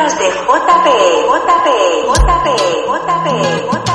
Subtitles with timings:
[0.00, 0.86] rubricas de JP,
[1.26, 1.68] JP,
[2.06, 2.48] JP,
[2.86, 3.28] JP, JP,
[3.70, 3.90] JP.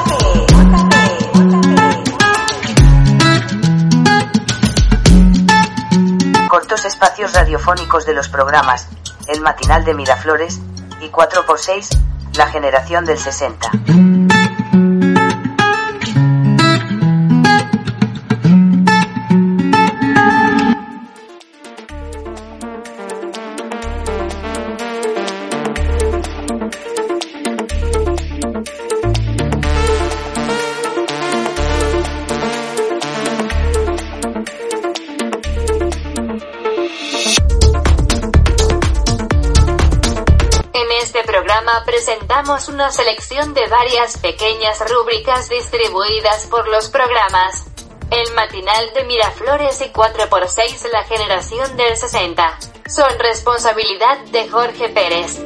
[6.50, 8.88] Cortos espacios radiofónicos de los programas
[9.28, 10.62] El Matinal de Miraflores
[11.02, 11.98] y 4x6
[12.38, 14.24] La Generación del 60.
[43.86, 47.66] Varias pequeñas rúbricas distribuidas por los programas.
[48.09, 52.58] El matinal de Miraflores y 4x6 La generación del 60.
[52.88, 55.39] Son responsabilidad de Jorge Pérez.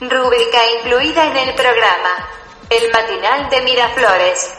[0.00, 2.43] Rúbrica incluida en el programa.
[2.70, 4.54] El matinal de Miraflores.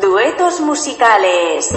[0.00, 1.72] Duetos musicales.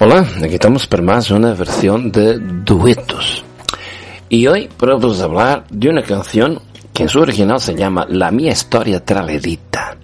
[0.00, 3.47] Hola, aquí estamos para más una versión de duetos.
[4.30, 4.68] Y hoy
[5.20, 6.60] a hablar de una canción
[6.92, 9.96] que en su original se llama La mia historia traledita.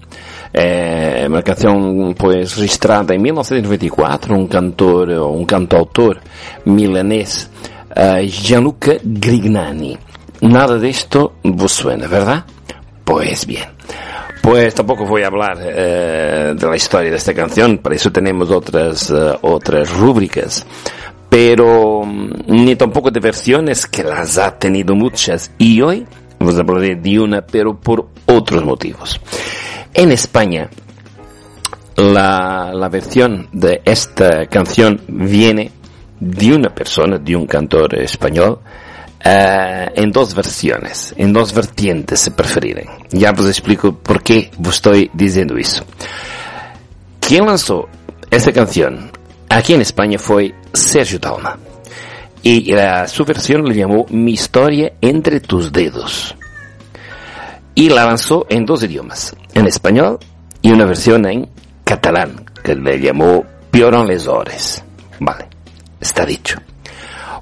[0.50, 6.20] Eh, una canción pues registrada en 1994, un cantor un cantautor
[6.64, 7.50] milanés,
[7.94, 9.98] eh, Gianluca Grignani.
[10.40, 12.44] Nada de esto vos suena, ¿verdad?
[13.04, 13.74] Pues bien.
[14.44, 18.50] Pues tampoco voy a hablar eh, de la historia de esta canción, para eso tenemos
[18.50, 20.66] otras, eh, otras rúbricas.
[21.34, 25.50] Pero mm, ni tampoco de versiones que las ha tenido muchas.
[25.58, 26.06] Y hoy
[26.38, 29.20] os hablaré de una, pero por otros motivos.
[29.92, 30.70] En España,
[31.96, 35.72] la, la versión de esta canción viene
[36.20, 38.60] de una persona, de un cantor español,
[39.24, 42.86] eh, en dos versiones, en dos vertientes se preferirem.
[43.10, 45.84] Ya vos explico por qué estoy diciendo eso.
[47.18, 47.88] Quien lanzó
[48.30, 49.10] esta canción
[49.54, 51.58] aquí en España fue Sergio Dalma.
[52.42, 52.74] Y
[53.06, 56.34] su versión le llamó Mi historia entre tus dedos.
[57.74, 60.18] Y la lanzó en dos idiomas, en español
[60.60, 61.48] y una versión en
[61.84, 64.84] catalán, que le llamó Pioron les Hores.
[65.20, 65.48] Vale,
[66.00, 66.58] está dicho.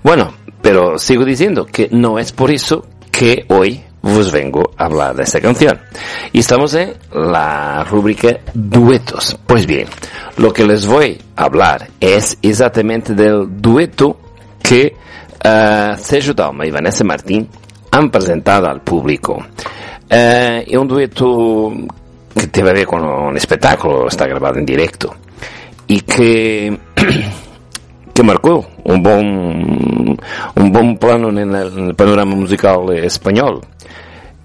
[0.02, 5.14] Bueno, pero sigo diciendo que no es por eso que hoy vos vengo a hablar
[5.14, 5.80] de esta canción.
[6.32, 9.36] Y estamos en la rúbrica duetos.
[9.46, 9.86] Pues bien,
[10.36, 14.18] lo que les voy a hablar es exactamente del dueto
[14.62, 14.94] que
[15.44, 17.48] uh, Sergio Dalma y Vanessa Martín
[17.90, 19.34] han presentado al público.
[20.10, 21.72] Uh, es un dueto
[22.34, 25.14] que tiene a ver con un espectáculo, está grabado en directo.
[25.86, 26.78] Y que
[28.14, 30.16] que marcou um bom
[30.56, 33.60] um bom plano no panorama musical espanhol.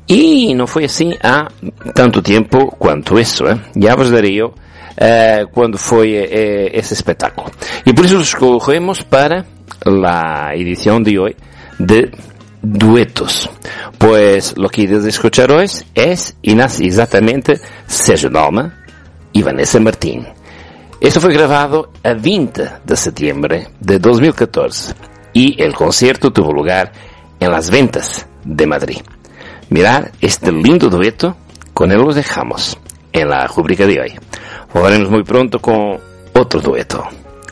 [0.07, 1.50] E não foi assim há
[1.94, 3.59] tanto tempo quanto isso, eh?
[3.75, 4.54] já vos darei eu
[4.95, 7.51] eh, quando foi eh, esse espetáculo.
[7.86, 9.45] E por isso escolhemos para
[10.06, 11.36] a edição de hoje
[11.77, 12.09] de
[12.63, 13.50] duetos.
[13.98, 18.74] Pues lo que ibas a escuchar hoy es y nace exactamente Sergio Dalma
[19.33, 20.25] y Vanessa Martín.
[21.00, 24.95] Esto fue grabado a 20 de septiembre de 2014
[25.33, 26.92] y el concierto tuvo lugar
[27.39, 28.98] en las ventas de Madrid.
[29.69, 31.35] Mirad este lindo dueto,
[31.73, 32.77] con él los dejamos
[33.11, 34.13] en la rubrica de hoy.
[34.73, 35.99] Volveremos muy pronto con
[36.33, 37.03] otro dueto.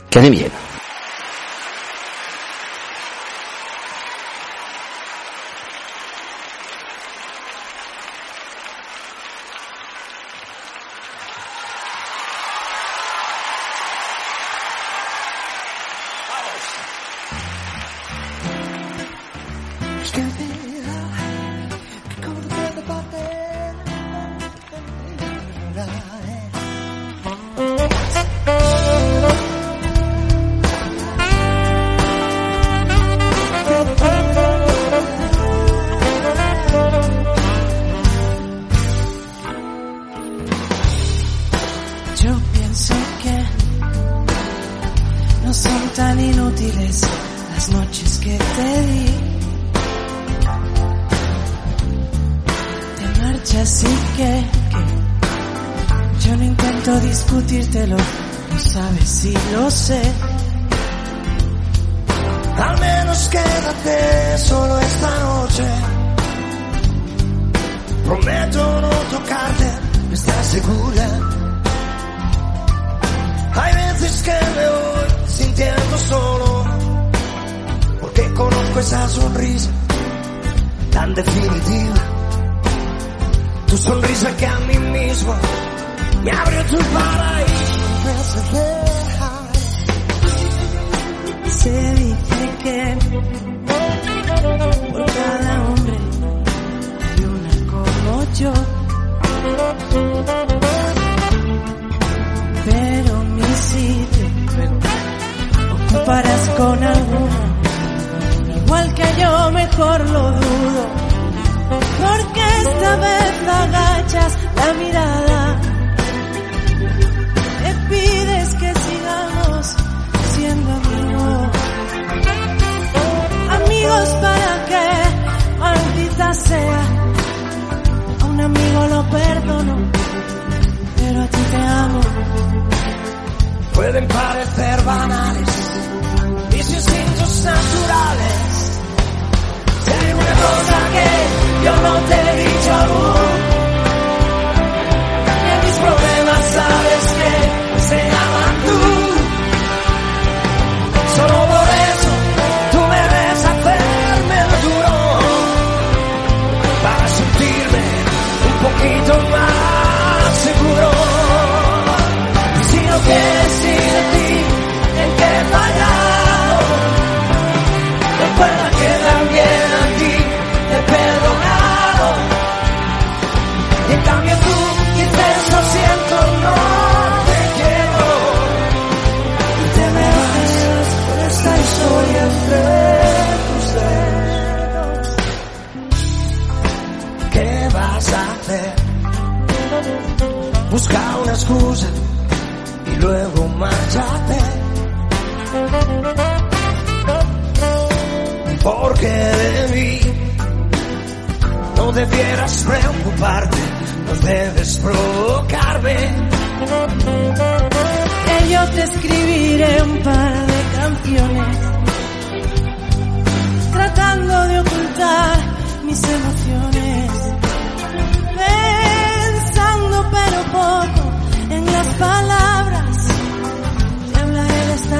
[0.08, 0.66] Que anden bien.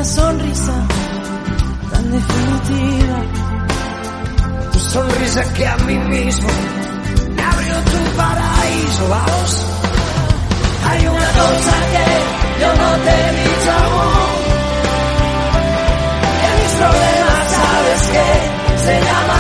[0.07, 0.73] sonrisa
[1.91, 3.19] tan definitiva.
[4.73, 6.49] Tu sonrisa que a mí mismo
[7.35, 9.03] me abrió tu paraíso.
[9.11, 9.67] Vamos,
[10.89, 12.07] hay una cosa que
[12.61, 14.37] yo no te he dicho aún.
[16.41, 18.27] Que mis problemas sabes que
[18.85, 19.36] se llama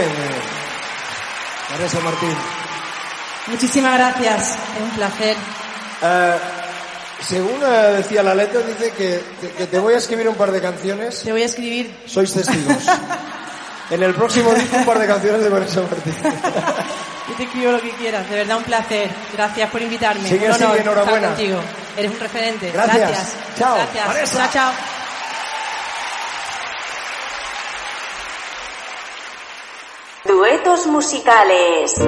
[0.00, 0.40] bien.
[1.70, 2.36] Marisa Martín.
[3.48, 5.36] Muchísimas gracias, es un placer.
[6.02, 6.34] Eh,
[7.26, 10.52] según eh, decía la letra, dice que, que- que te voy a escribir un par
[10.52, 11.22] de canciones.
[11.24, 11.94] Te voy a escribir.
[12.06, 12.76] Sois testigos.
[13.90, 16.14] en el próximo disco un par de canciones de Marisa Martín.
[17.28, 19.10] Yo te escribo lo que quieras, de verdad un placer.
[19.34, 20.28] Gracias por invitarme.
[20.28, 21.16] Sigue un así, honor enhorabuena.
[21.16, 21.60] estar contigo.
[21.96, 22.70] Eres un referente.
[22.70, 23.32] Gracias.
[23.58, 23.76] Chao.
[23.76, 24.32] Gracias.
[24.32, 24.72] Chao, chao.
[30.28, 31.98] Duetos musicales.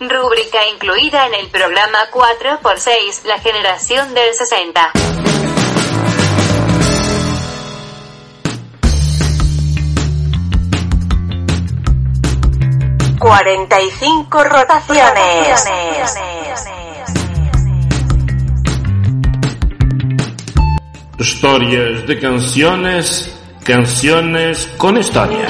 [0.00, 4.92] Rúbrica incluida en el programa 4x6, la generación del 60.
[13.18, 15.64] Cuarenta y cinco rotaciones.
[21.18, 25.48] Historias de canciones, canciones con historia.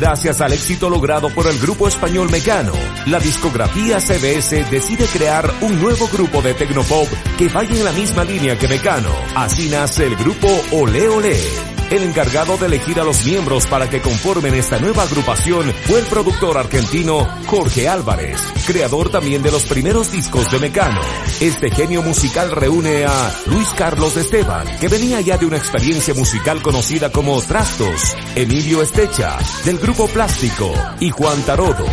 [0.00, 2.72] Gracias al éxito logrado por el grupo español Mecano,
[3.04, 8.24] la discografía CBS decide crear un nuevo grupo de tecnopop que vaya en la misma
[8.24, 9.12] línea que Mecano.
[9.36, 11.79] Así nace el grupo Ole Ole.
[11.90, 16.06] El encargado de elegir a los miembros para que conformen esta nueva agrupación fue el
[16.06, 21.00] productor argentino Jorge Álvarez, creador también de los primeros discos de Mecano.
[21.40, 26.62] Este genio musical reúne a Luis Carlos Esteban, que venía ya de una experiencia musical
[26.62, 31.86] conocida como Trastos, Emilio Estecha, del grupo Plástico, y Juan Tarodo.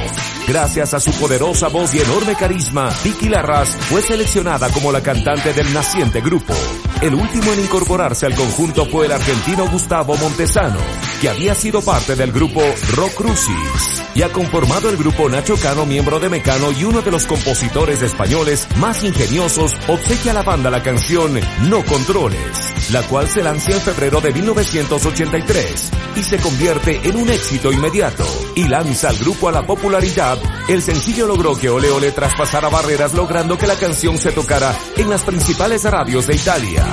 [0.48, 5.54] Gracias a su poderosa voz y enorme carisma, Vicky Larraz fue seleccionada como la cantante
[5.54, 6.54] del naciente grupo.
[7.02, 10.80] El último en incorporarse al conjunto fue el argentino Gustavo Montesano,
[11.22, 12.62] que había sido parte del grupo
[12.96, 17.10] Rock Crucis y ha conformado el grupo Nacho Cano, miembro de Mecano y uno de
[17.10, 21.40] los compositores españoles más ingeniosos, obsequia a la banda la canción
[21.70, 27.30] No Controles, la cual se lanza en febrero de 1983 y se convierte en un
[27.30, 28.26] éxito inmediato
[28.56, 30.38] y lanza al grupo a la popularidad.
[30.68, 35.10] El sencillo logró que Ole Ole traspasara barreras logrando que la canción se tocara en
[35.10, 36.86] las principales radios de Italia.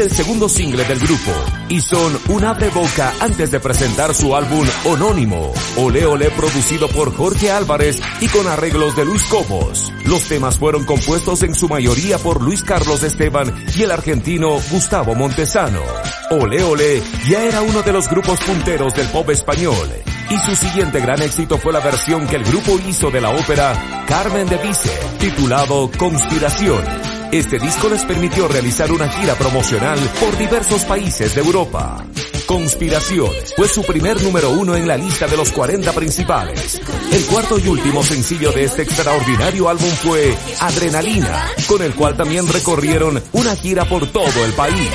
[0.00, 1.30] El segundo single del grupo
[1.68, 7.14] y son un abre boca antes de presentar su álbum homónimo, Ole Ole producido por
[7.14, 9.92] Jorge Álvarez y con arreglos de Luis Cobos.
[10.06, 15.14] Los temas fueron compuestos en su mayoría por Luis Carlos Esteban y el argentino Gustavo
[15.14, 15.82] Montesano.
[16.30, 19.88] Ole Ole ya era uno de los grupos punteros del pop español
[20.30, 24.04] y su siguiente gran éxito fue la versión que el grupo hizo de la ópera
[24.06, 27.09] Carmen de Bizet, titulado Conspiración.
[27.32, 32.04] Este disco les permitió realizar una gira promocional por diversos países de Europa.
[32.44, 36.80] Conspiración fue su primer número uno en la lista de los 40 principales.
[37.12, 42.48] El cuarto y último sencillo de este extraordinario álbum fue Adrenalina, con el cual también
[42.48, 44.90] recorrieron una gira por todo el país.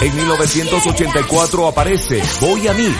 [0.00, 2.96] En 1984 aparece Voy a Mil,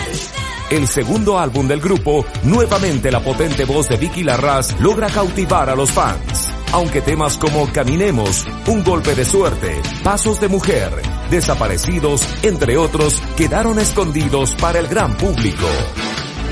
[0.71, 5.75] el segundo álbum del grupo, nuevamente la potente voz de Vicky Larraz logra cautivar a
[5.75, 6.40] los fans.
[6.73, 10.89] Aunque temas como Caminemos, Un golpe de suerte, Pasos de mujer,
[11.29, 15.67] Desaparecidos, entre otros, quedaron escondidos para el gran público.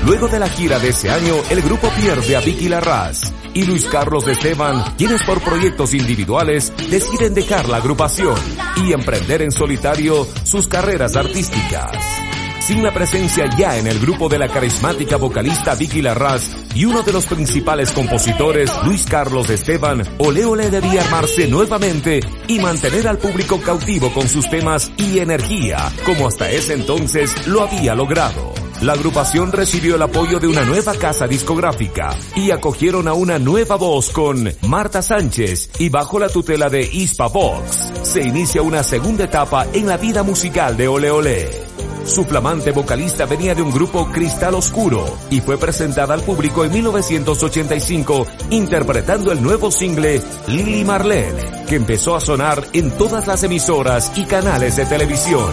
[0.04, 3.84] Luego de la gira de ese año, el grupo pierde a Vicky Larraz y Luis
[3.86, 8.36] Carlos Esteban, quienes por proyectos individuales deciden dejar la agrupación
[8.76, 12.29] y emprender en solitario sus carreras artísticas
[12.60, 16.42] sin la presencia ya en el grupo de la carismática vocalista Vicky Larraz
[16.74, 22.58] y uno de los principales compositores, Luis Carlos Esteban, Ole Ole debía armarse nuevamente y
[22.58, 27.94] mantener al público cautivo con sus temas y energía, como hasta ese entonces lo había
[27.94, 28.54] logrado.
[28.82, 33.76] La agrupación recibió el apoyo de una nueva casa discográfica y acogieron a una nueva
[33.76, 39.24] voz con Marta Sánchez y bajo la tutela de Ispa Vox se inicia una segunda
[39.24, 41.69] etapa en la vida musical de Ole Ole.
[42.04, 46.72] Su flamante vocalista venía de un grupo Cristal Oscuro y fue presentada al público en
[46.72, 54.12] 1985 interpretando el nuevo single Lily Marlene, que empezó a sonar en todas las emisoras
[54.16, 55.50] y canales de televisión.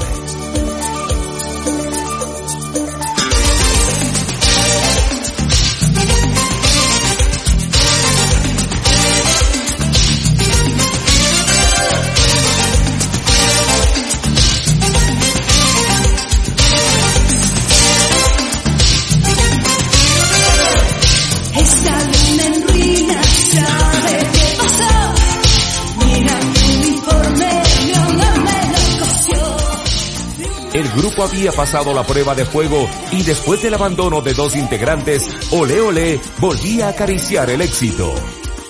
[31.24, 36.20] Había pasado la prueba de fuego y después del abandono de dos integrantes, Ole Ole
[36.40, 38.14] volvía a acariciar el éxito.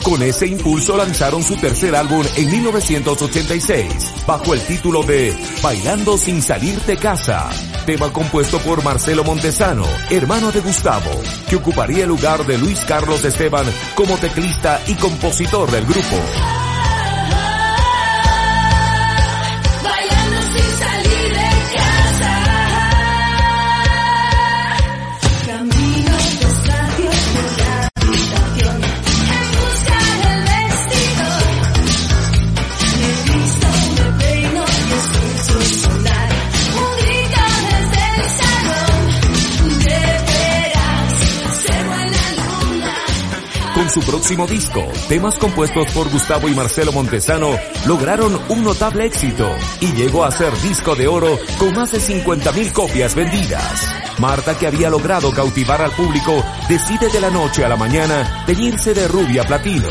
[0.03, 6.41] Con ese impulso lanzaron su tercer álbum en 1986, bajo el título de Bailando sin
[6.41, 7.49] salir de casa,
[7.85, 11.11] tema compuesto por Marcelo Montesano, hermano de Gustavo,
[11.49, 16.66] que ocuparía el lugar de Luis Carlos Esteban como teclista y compositor del grupo.
[44.01, 49.49] Su próximo disco, temas compuestos por Gustavo y Marcelo Montesano lograron un notable éxito
[49.81, 53.87] y llegó a ser disco de oro con más de 50.000 copias vendidas.
[54.19, 58.93] Marta, que había logrado cautivar al público, decide de la noche a la mañana teñirse
[58.93, 59.89] de rubia platino.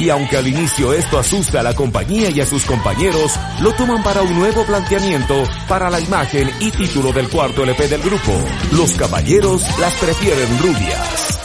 [0.00, 4.02] Y aunque al inicio esto asusta a la compañía y a sus compañeros, lo toman
[4.02, 8.32] para un nuevo planteamiento para la imagen y título del cuarto LP del grupo.
[8.72, 11.35] Los caballeros las prefieren rubias.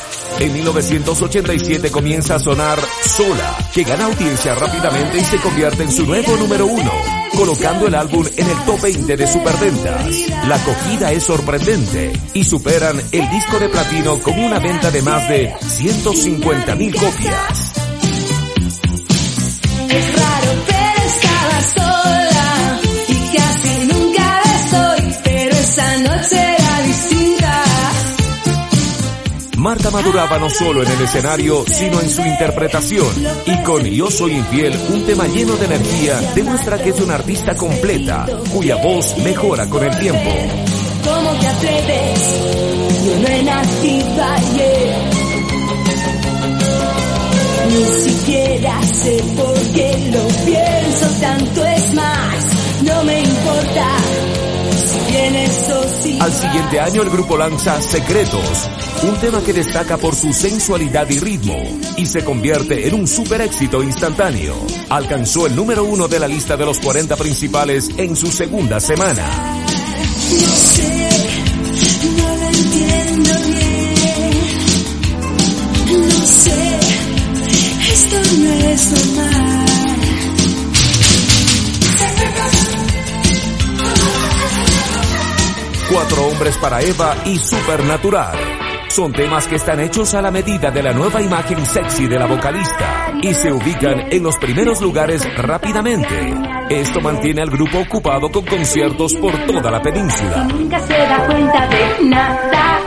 [0.42, 6.04] En 1987 comienza a sonar Sola, que gana audiencia rápidamente y se convierte en su
[6.04, 6.92] nuevo número uno,
[7.38, 10.08] colocando el álbum en el top 20 de superventas.
[10.48, 15.30] La acogida es sorprendente y superan el disco de platino con una venta de más
[15.30, 17.74] de 150 mil copias.
[29.62, 33.06] Marta maduraba no solo en el escenario, sino en su interpretación.
[33.46, 37.56] Y con Yo Soy Infiel, un tema lleno de energía, demuestra que es una artista
[37.56, 40.32] completa, cuya voz mejora con el tiempo.
[41.04, 42.42] ¿Cómo te atreves?
[43.06, 44.96] Yo no he nacido ayer.
[47.70, 52.46] Ni siquiera sé por qué lo pienso, tanto es más.
[52.82, 53.88] No me importa
[56.22, 58.70] Al siguiente año el grupo lanza Secretos,
[59.04, 61.58] un tema que destaca por su sensualidad y ritmo,
[61.98, 64.56] y se convierte en un super éxito instantáneo.
[64.90, 69.26] Alcanzó el número uno de la lista de los 40 principales en su segunda semana.
[75.92, 76.80] No sé,
[77.92, 79.41] esto no es normal.
[86.42, 88.36] Hombres para Eva y Supernatural.
[88.90, 92.26] Son temas que están hechos a la medida de la nueva imagen sexy de la
[92.26, 96.34] vocalista y se ubican en los primeros lugares rápidamente.
[96.68, 100.46] Esto mantiene al grupo ocupado con conciertos por toda la península.
[100.46, 102.80] Nunca se da cuenta de nada.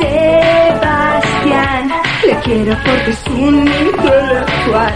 [0.00, 1.92] Sebastián,
[2.26, 4.94] le quiero porque es un intelectual.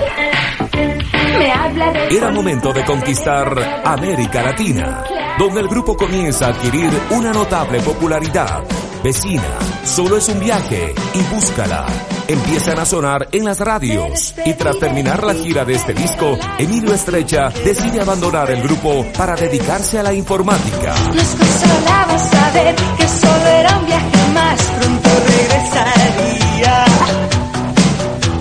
[1.39, 5.05] Me habla de Era momento de conquistar América Latina,
[5.41, 8.63] donde el grupo comienza a adquirir una notable popularidad.
[9.03, 11.87] Vecina, solo es un viaje y búscala.
[12.29, 16.93] Empiezan a sonar en las radios y tras terminar la gira de este disco, Emilio
[16.93, 20.95] Estrecha decide abandonar el grupo para dedicarse a la informática.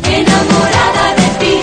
[0.04, 1.62] Enamorada de ti,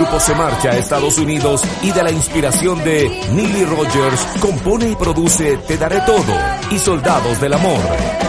[0.00, 4.96] grupo se marcha a Estados Unidos y de la inspiración de Neely Rogers compone y
[4.96, 6.32] produce Te daré todo
[6.70, 7.78] y Soldados del Amor.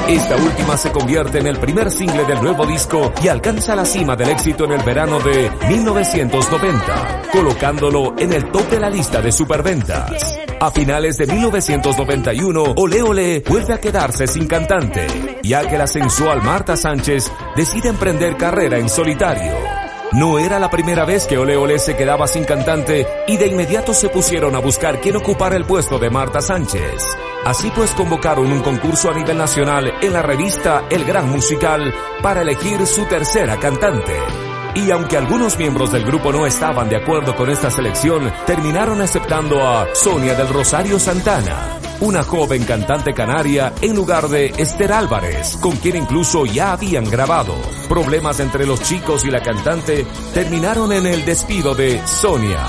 [0.05, 4.17] Esta última se convierte en el primer single del nuevo disco y alcanza la cima
[4.17, 9.31] del éxito en el verano de 1990, colocándolo en el top de la lista de
[9.31, 10.39] superventas.
[10.60, 16.41] A finales de 1991, Ole Ole vuelve a quedarse sin cantante, ya que la sensual
[16.41, 19.80] Marta Sánchez decide emprender carrera en solitario.
[20.13, 23.93] No era la primera vez que Ole Ole se quedaba sin cantante y de inmediato
[23.93, 27.02] se pusieron a buscar quién ocupara el puesto de Marta Sánchez.
[27.45, 32.41] Así pues convocaron un concurso a nivel nacional en la revista El Gran Musical para
[32.41, 34.50] elegir su tercera cantante.
[34.73, 39.62] Y aunque algunos miembros del grupo no estaban de acuerdo con esta selección, terminaron aceptando
[39.67, 45.75] a Sonia del Rosario Santana, una joven cantante canaria en lugar de Esther Álvarez, con
[45.75, 47.53] quien incluso ya habían grabado.
[47.89, 52.65] Problemas entre los chicos y la cantante terminaron en el despido de Sonia.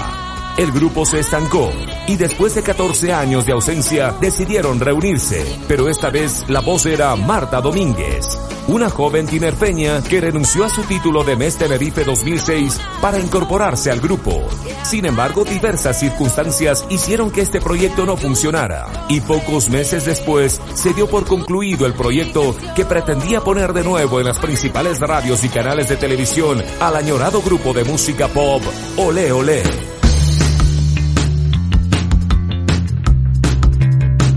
[0.57, 1.71] El grupo se estancó
[2.09, 7.17] y después de 14 años de ausencia decidieron reunirse, pero esta vez la voz era
[7.17, 8.27] Marta Domínguez,
[8.69, 14.01] una joven tinerfeña que renunció a su título de Mes Tenerife 2006 para incorporarse al
[14.01, 14.43] grupo.
[14.83, 20.93] Sin embargo, diversas circunstancias hicieron que este proyecto no funcionara y pocos meses después se
[20.93, 25.49] dio por concluido el proyecto que pretendía poner de nuevo en las principales radios y
[25.49, 28.63] canales de televisión al añorado grupo de música pop
[28.97, 29.63] Ole Ole.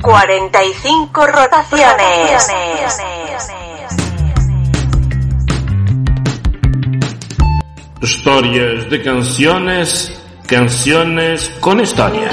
[0.05, 2.47] 45 rotaciones.
[8.05, 10.13] Historias de canciones,
[10.45, 12.29] canciones con historia.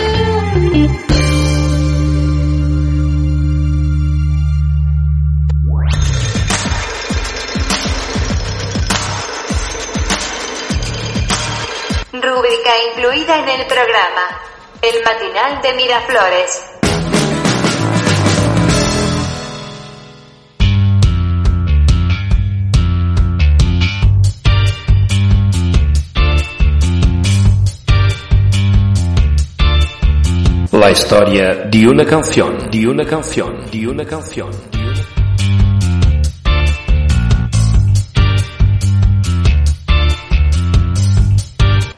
[12.13, 14.41] Rúbrica incluida en el programa.
[14.83, 16.82] El matinal de Miraflores.
[30.83, 34.51] La historia de una canción, de una canción, de una canción.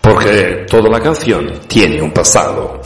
[0.03, 2.83] Porque toda la canción tiene un pasado.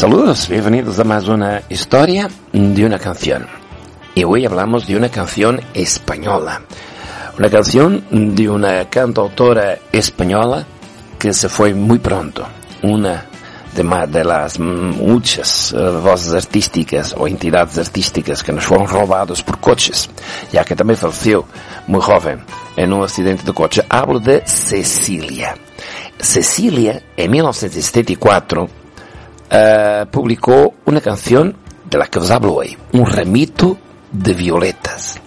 [0.00, 3.46] Saludos, bienvenidos a más una historia de una canción.
[4.14, 6.62] Y hoy hablamos de una canción española.
[7.38, 10.64] Una canción de una cantautora española
[11.18, 12.46] que se fue muy pronto.
[12.82, 13.26] Una
[13.74, 19.60] de, de las muchas eh, voces artísticas o entidades artísticas que nos fueron robados por
[19.60, 20.08] coches,
[20.50, 21.44] ya que también falleció
[21.88, 22.40] muy joven
[22.74, 23.82] en un accidente de coche.
[23.86, 25.54] Hablo de Cecilia.
[26.18, 28.79] Cecilia, en 1974,
[29.50, 31.56] eh, publicó una canción
[31.88, 33.76] de la que os hablo hoy, un remito
[34.12, 35.20] de violetas.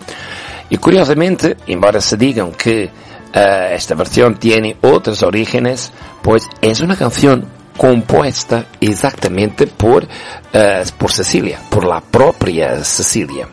[0.69, 2.89] Y curiosamente, embora se digan que
[3.33, 10.07] eh, esta versión tiene otros orígenes, pues es una canción compuesta exactamente por,
[10.53, 13.47] eh, por Cecilia, por la propia Cecilia.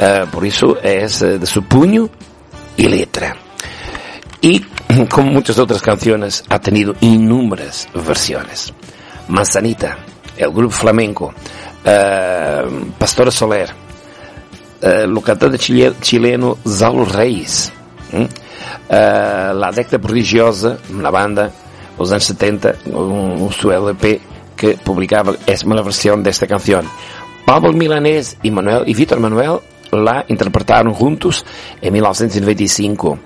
[0.00, 2.08] Eh, por eso es de su puño
[2.76, 3.36] y letra.
[4.40, 4.60] Y
[5.10, 8.72] como muchas otras canciones ha tenido innumerables versiones.
[9.28, 9.98] Manzanita,
[10.36, 11.32] el grupo flamenco,
[11.84, 12.62] eh,
[12.98, 13.70] Pastora Soler,
[14.80, 17.72] eh, lo cantante chile- chileno Saulo Reis,
[18.12, 18.28] ¿m?
[18.88, 21.50] Eh, la década prodigiosa, la banda,
[21.98, 24.20] los años 70, un, un su LP
[24.56, 26.88] que publicaba es una versión de esta canción.
[27.44, 29.60] Pablo Milanés y Manuel y Víctor Manuel
[29.92, 31.44] la interpretaron juntos
[31.80, 33.18] en 1995.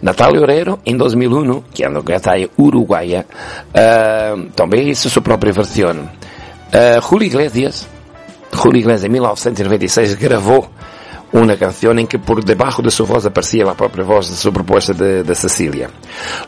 [0.00, 3.26] Natalia Oreiro, en 2001, que é uma cantaia uruguaia,
[3.74, 6.08] eh, também hizo su própria versão.
[6.72, 7.88] Eh, Julio Iglesias,
[8.52, 10.68] Julio Iglesias en 1996 grabó
[11.32, 14.52] una canción en que por debajo de su voz aparecía la propia voz de su
[14.52, 15.90] propuesta de, de Cecilia.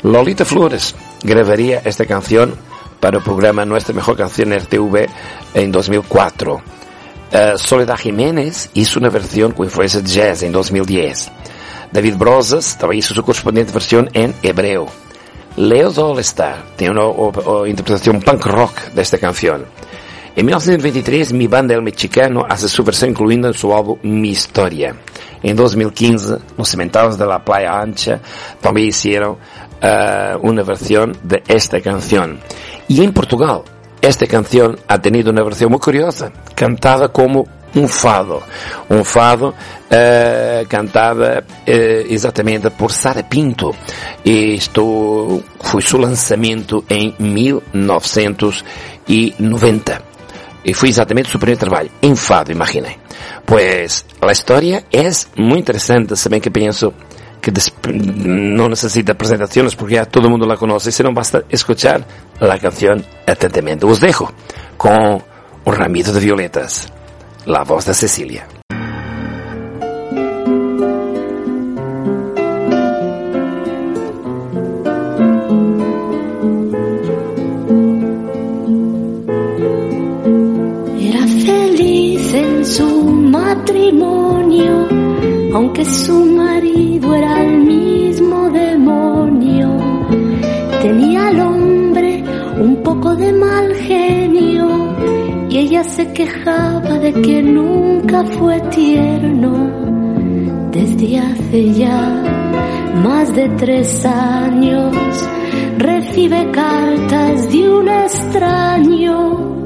[0.02, 2.54] Lolita Flores grabaría esta canción
[2.98, 5.06] para el programa Nuestra Mejor Canción RTV
[5.54, 6.62] en 2004.
[7.32, 11.30] Eh, Soledad Jiménez hizo una versión con influencia jazz en 2010.
[11.92, 14.86] David Brosas también hizo su correspondiente versión en hebreo.
[15.56, 19.64] Leo's All Star tiene una o- o interpretación punk rock de esta canción.
[20.36, 24.94] En 1923, mi banda El Mexicano hace su versión incluyendo en su álbum Mi Historia.
[25.42, 28.20] En 2015, los cementados de la Playa Ancha
[28.60, 29.38] también hicieron
[29.82, 32.38] eh, una versión de esta canción.
[32.86, 33.62] Y en Portugal,
[34.00, 38.42] esta canción ha tenido una versión muy curiosa, cantada como un fado.
[38.88, 39.54] Un fado
[39.90, 43.74] eh, cantada eh, exatamente por Sara Pinto.
[44.24, 50.10] E isto foi seu lançamento em 1990.
[50.62, 52.96] Y fue exactamente su primer trabajo, en fado, imaginen.
[53.46, 56.92] Pues la historia es muy interesante, se ven que pienso
[57.40, 57.52] que
[57.92, 62.04] no necesita presentaciones porque ya todo el mundo la conoce, sino basta escuchar
[62.38, 63.86] la canción atentamente.
[63.86, 64.32] Os dejo
[64.76, 65.22] con
[65.64, 66.92] un ramito de violetas,
[67.50, 68.46] la voz de Cecilia.
[81.00, 82.88] Era feliz en su
[83.36, 84.86] matrimonio,
[85.54, 89.76] aunque su marido era el mismo demonio.
[90.82, 92.22] Tenía al hombre
[92.60, 94.59] un poco de mal genio
[95.50, 99.68] y ella se quejaba de que nunca fue tierno.
[100.70, 102.22] Desde hace ya
[103.02, 104.94] más de tres años,
[105.76, 109.64] recibe cartas de un extraño,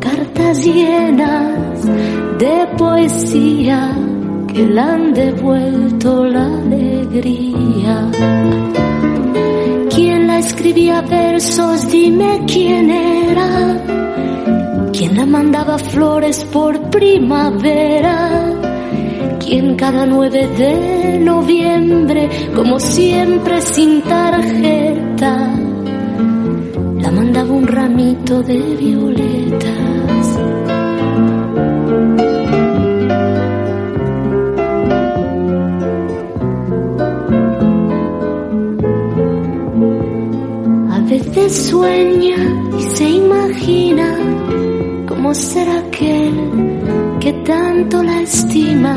[0.00, 1.86] cartas llenas
[2.38, 3.94] de poesía
[4.48, 8.10] que le han devuelto la alegría.
[9.94, 11.86] ¿Quién la escribía versos?
[11.88, 14.05] Dime quién era.
[14.96, 18.50] ¿Quién la mandaba flores por primavera?
[19.44, 25.54] ¿Quién cada 9 de noviembre, como siempre sin tarjeta,
[26.98, 30.38] la mandaba un ramito de violetas?
[40.90, 42.36] A veces sueña
[42.78, 44.35] y se imagina
[45.26, 48.96] cómo será aquel que tanto la estima.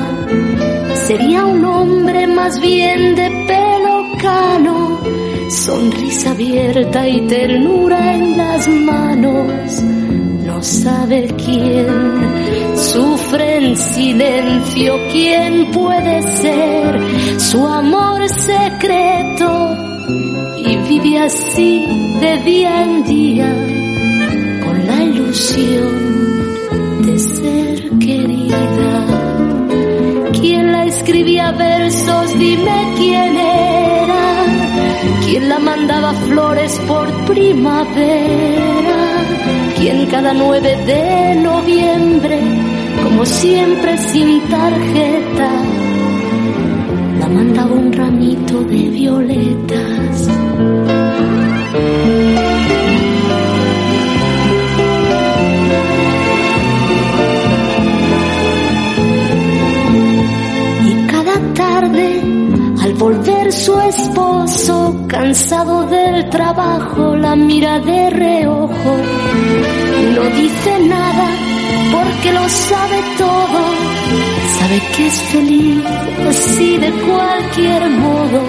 [1.07, 4.99] Sería un hombre más bien de pelo cano,
[5.49, 9.81] sonrisa abierta y ternura en las manos.
[10.45, 19.49] No sabe quién sufre en silencio, quién puede ser su amor secreto
[20.57, 21.87] y vive así
[22.21, 23.51] de día en día
[24.63, 25.98] con la ilusión
[36.09, 39.01] mandaba flores por primavera?
[39.77, 42.39] ¿Quién cada 9 de noviembre,
[43.03, 45.51] como siempre sin tarjeta,
[47.19, 50.29] la mandaba un ramito de violetas?
[60.85, 62.21] Y cada tarde,
[62.81, 64.28] al volver su esposo,
[65.29, 68.93] cansado del trabajo, la mira de reojo.
[70.15, 71.27] No dice nada
[71.91, 73.61] porque lo sabe todo.
[74.57, 75.83] Sabe que es feliz
[76.29, 78.41] así de cualquier modo.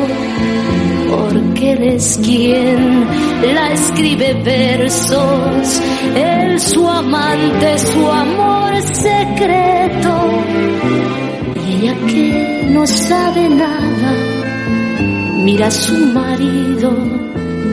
[1.11, 3.07] Porque él es quien
[3.55, 5.83] la escribe versos.
[6.17, 10.13] Él su amante, su amor secreto.
[11.69, 14.40] Y ella que no sabe nada,
[15.45, 16.93] mira su marido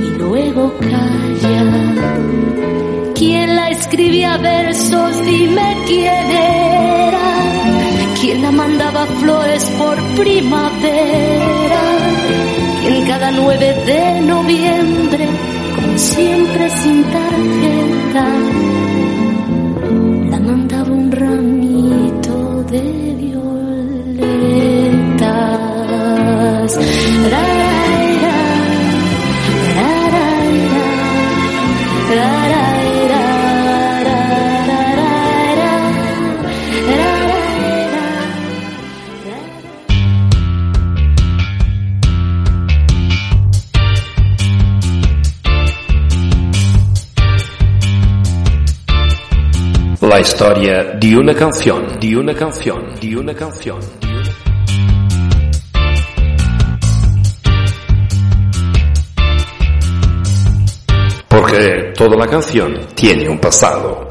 [0.04, 1.94] y luego calla.
[3.16, 5.26] ¿Quién la escribía versos?
[5.26, 7.28] Dime quién era.
[8.20, 11.82] ¿Quién la mandaba flores por primavera?
[12.82, 15.28] ¿Quién cada 9 de noviembre,
[15.76, 18.26] como siempre sin tarjeta,
[50.30, 53.80] Historia de una canción, de una canción, de una canción.
[61.30, 64.08] Porque toda la canción tiene un pasado.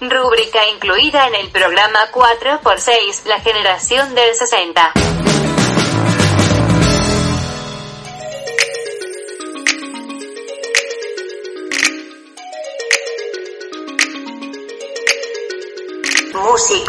[0.00, 5.09] Rúbrica incluida en el programa 4x6, la generación del 60.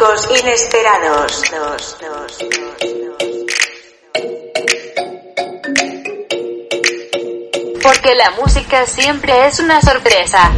[0.02, 1.42] Músicos inesperados.
[1.52, 3.22] Dos, dos, dos, dos.
[7.82, 10.50] Porque la música siempre es una sorpresa.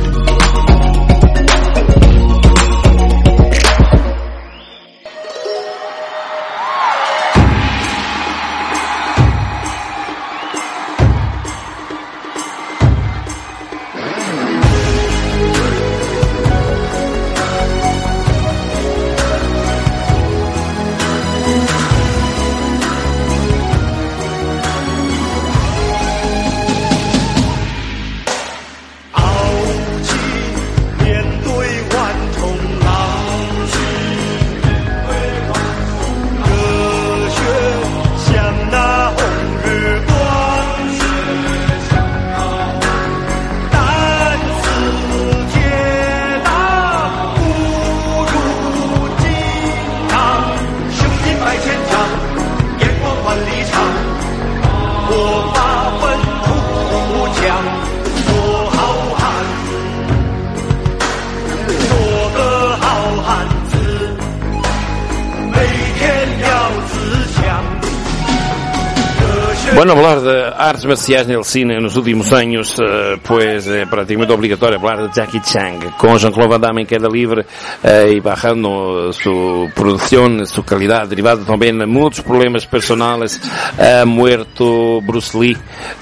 [69.75, 74.79] Bueno, hablar de artes marciais no cine nos últimos años, eh, pues é praticamente obrigatório
[74.79, 77.45] falar de Jackie Chan, con Jean-Claude Van Damme en queda libre
[77.83, 83.41] eh, y bajando su producción, su calidad, derivado también de muchos problemas personales,
[83.77, 85.57] ha muerto Bruce Lee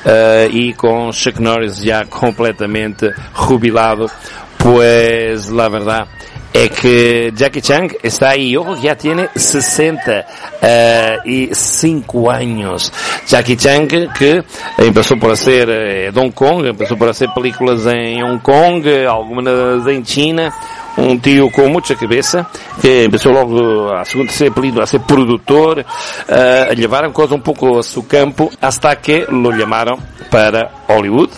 [0.05, 4.07] eh, y con Chuck Norris ya completamente jubilado,
[4.59, 6.07] pues la verdad
[6.55, 12.93] é que Jackie Chan está aí, ojo, já tiene 65 años.
[13.27, 14.45] Jackie Chan que
[14.79, 20.05] empezó por hacer eh, Hong Kong, empezó por hacer películas em Hong Kong, algumas em
[20.05, 20.53] China,
[20.99, 22.47] um tio com muita cabeça,
[22.81, 25.85] que começou logo a segunda ser apelido, a ser produtor, uh,
[26.77, 29.99] levaram coisa um pouco a seu campo, hasta que lo llamaram
[30.31, 31.33] para Hollywood,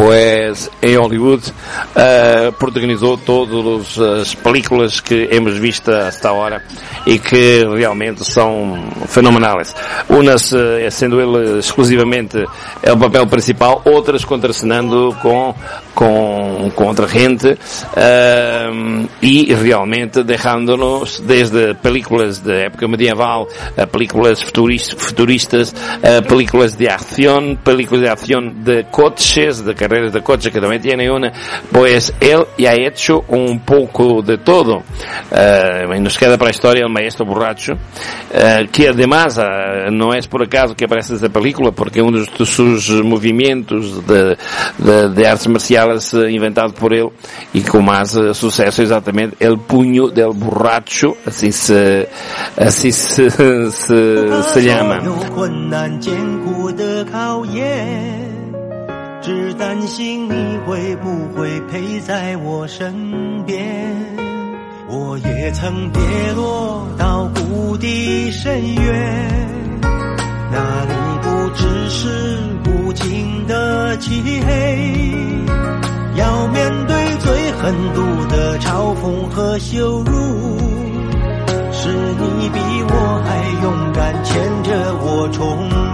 [0.00, 6.64] pues em Hollywood uh, protagonizou todas as películas que hemos visto hasta agora
[7.06, 9.76] e que realmente são fenomenais.
[10.08, 12.46] Unas uh, sendo ele exclusivamente
[12.82, 15.54] é o papel principal, outras contracenando com
[16.00, 24.42] com, com outra gente uh, e realmente deixando-nos desde películas da época medieval a películas
[24.42, 30.58] futuristas, a películas de ação, películas de ação de coches, de carreras de coches que
[30.58, 31.32] también tiene una,
[31.70, 34.78] pues él ya ha hecho un poco de todo.
[34.78, 40.14] Uh, y nos queda para la historia el maestro borracho, uh, que además uh, no
[40.14, 44.38] es por acaso que aparece esta película, porque uno de sus movimientos de,
[44.78, 45.89] de, de artes marciales
[46.29, 47.09] inventado por él
[47.53, 52.09] y con más suceso exactamente el puño del borracho, así se,
[52.57, 55.01] así se, se, se llama.
[59.25, 63.57] 只担心你会不会陪在我身边。
[64.87, 65.99] 我也曾跌
[66.35, 69.81] 落到谷底深渊，
[70.51, 72.37] 那里不只是
[72.69, 74.93] 无尽的漆黑，
[75.47, 75.48] 要
[76.60, 80.58] 面对最狠毒的嘲讽和羞辱。
[81.72, 83.28] 是你比我还
[83.62, 85.38] 勇敢，牵着我冲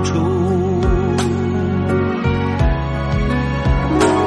[0.02, 0.10] 出。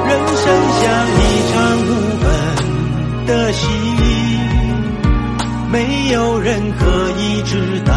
[0.08, 0.42] 人生
[0.80, 0.82] 像
[1.20, 1.22] 一
[1.52, 1.88] 场无
[2.22, 2.24] 本
[3.26, 3.68] 的戏，
[5.70, 6.48] 没有人
[6.78, 7.92] 可以知道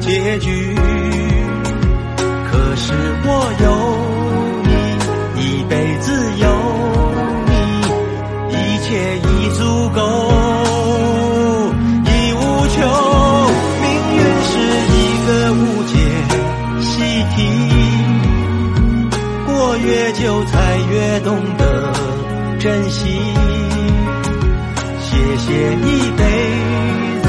[0.00, 0.74] 结局。
[2.50, 2.92] 可是
[3.24, 3.28] 我
[3.62, 3.68] 有
[21.14, 21.92] 才懂得。
[22.58, 23.08] 珍惜，
[25.00, 26.24] 谢谢一辈
[27.22, 27.28] 子，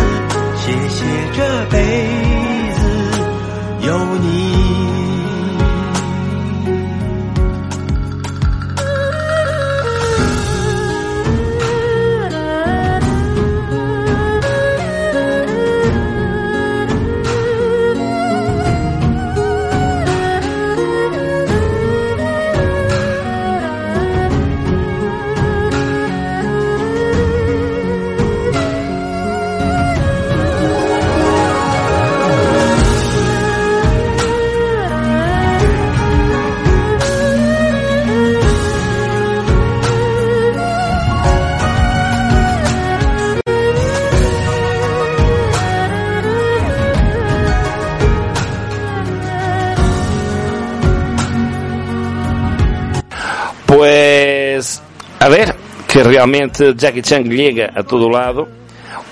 [0.58, 1.78] 谢谢这辈
[56.06, 58.48] realmente Jackie Chan llega a todo lado.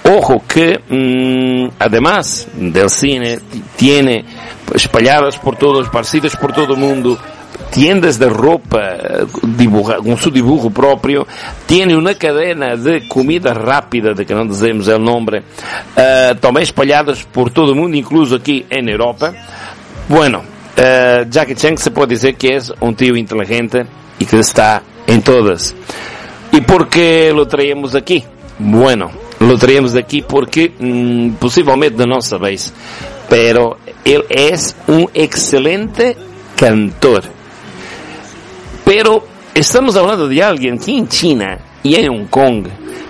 [0.06, 3.40] Ojo que, mmm, además del cine,
[3.76, 4.26] tiene
[4.74, 7.18] espalhadas por todos, esparcidas por todo el mundo,
[7.72, 8.98] tiendas de ropa
[9.42, 11.26] dibuja, con su dibujo propio,
[11.66, 17.24] tiene una cadena de comida rápida, de que no dizemos el nombre, uh, também espalhadas
[17.24, 19.34] por todo el mundo, incluso aquí en Europa.
[20.10, 20.40] Bueno,
[20.78, 23.86] uh, Jackie Chan se puede decir que es un tío inteligente
[24.20, 25.74] y que está en todas.
[26.54, 28.24] ¿Y por qué lo traemos aquí?
[28.60, 32.72] Bueno, lo traemos aquí porque mmm, posiblemente no sabéis,
[33.28, 36.16] pero él es un excelente
[36.56, 37.24] cantor.
[38.86, 39.26] Pero
[39.56, 42.68] estamos hablando de alguien que en China y en Hong Kong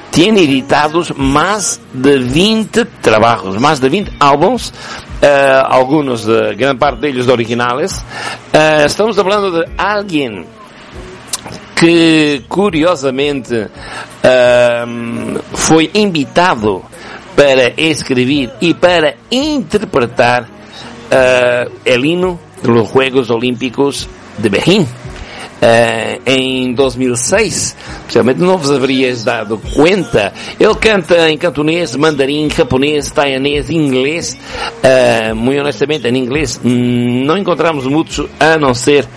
[0.10, 4.72] tiene editados más de 20 trabajos, más de 20 álbumes,
[5.22, 8.02] uh, algunos de gran parte de ellos de originales.
[8.54, 10.46] Uh, estamos hablando de alguien
[11.84, 13.68] que curiosamente
[14.24, 16.82] um, foi invitado
[17.36, 20.48] para escrever e para interpretar
[21.12, 24.08] eh, el himno de los Juegos Olímpicos
[24.38, 24.88] de Berlín.
[25.64, 27.76] Eh, em 2006.
[28.06, 30.34] Possivelmente não vos haverias dado conta.
[30.60, 34.38] Ele canta em cantonês, mandarim, japonês, taianês, inglês.
[34.84, 39.08] Eh, muito honestamente, em inglês hum, não encontramos muito, a não ser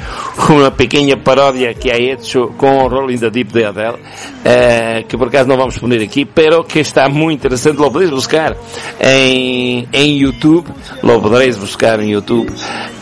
[0.49, 3.97] uma pequena paródia que ha hecho com Rolling the Deep de Adele,
[4.44, 7.78] eh, que por acaso não vamos poner aqui, pero que está muito interessante.
[7.78, 8.57] Lo podeis buscar
[9.01, 10.68] em, em YouTube.
[11.03, 12.53] Lo podereis buscar em YouTube.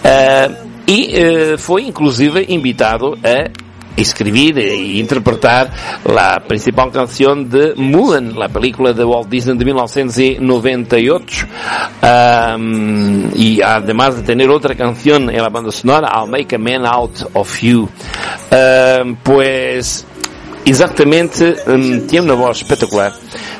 [0.02, 0.50] Eh,
[0.86, 3.50] e eh, foi inclusive invitado a
[3.96, 5.70] escribir e interpretar
[6.04, 11.46] a principal canção de Mulan, a película de Walt Disney de 1998.
[12.02, 16.84] Um, y además de tener otra canción en la banda sonora, I'll Make a Man
[16.86, 17.88] Out of You.
[18.50, 19.16] Um,
[20.64, 23.12] exatamente um, tiene una voz espectacular.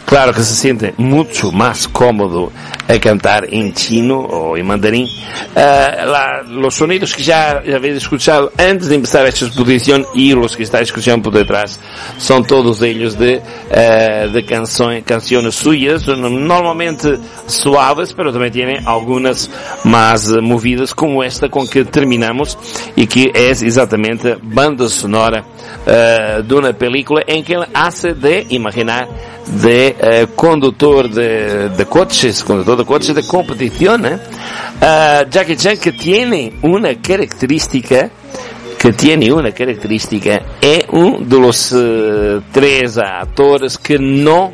[0.05, 2.53] Claro que se siente mucho más cómodo
[2.87, 5.07] a cantar en chino o en mandarín.
[5.07, 10.57] Uh, la, los sonidos que ya habéis escuchado antes de empezar esta exposición y los
[10.57, 11.81] que estáis escuchando por detrás
[12.19, 19.51] son todos ellos de, uh, de canções, canciones suyas, normalmente suaves, también tiene algunas
[19.85, 22.59] más uh, movidas como esta con que terminamos
[22.95, 25.45] y que es exactamente banda sonora
[25.87, 29.09] de una película en que él hace de imaginar
[29.47, 34.19] de eh, conductor de, de, coches, conductor de coches de competición, ¿eh?
[34.81, 38.11] Uh, Jackie Chan que tiene una característica,
[38.79, 42.43] que tiene una característica, es uno de los uh,
[43.83, 44.53] que no uh,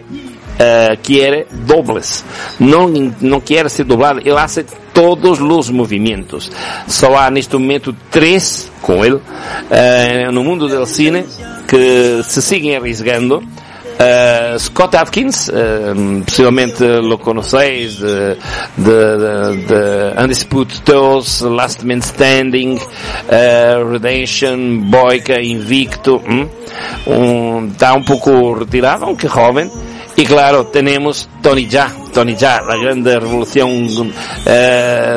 [1.03, 2.25] quiere dobles,
[2.59, 2.89] no,
[3.21, 6.51] no quiere ser doblado, él hace todos los movimientos.
[6.87, 11.25] Só há neste momento três com ele uh, no mundo del cine
[11.67, 13.43] que se siguen arriesgando.
[14.01, 18.35] Uh, Scott Atkins, uh, possivelmente lo conheceis de,
[18.79, 26.49] de, de, de Undisputed Tales, Last Man Standing, uh, Redemption, Boyka, Invicto, um,
[27.07, 29.71] um, está um pouco retirado, aunque joven.
[30.17, 33.71] Y claro, tenemos Tony Jaa, Tony Jaa, la grande revolução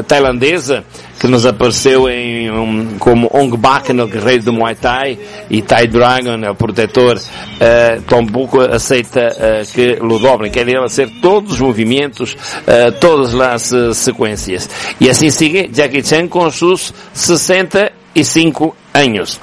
[0.08, 0.84] tailandesa,
[1.24, 5.18] que nos apareceu em, um, como Ong Bak no guerreiro do Muay Thai
[5.50, 10.52] e Tai Dragon, o protetor, uh, tampouco aceita uh, que dobrem.
[10.52, 14.70] Quer ele hacer todos os movimentos, uh, todas as sequências.
[15.00, 19.40] E assim sigue Jackie Chan com seus 65 años.